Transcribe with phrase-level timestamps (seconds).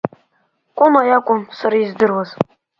[0.77, 2.29] Кәынта иакәын сара издыруаз…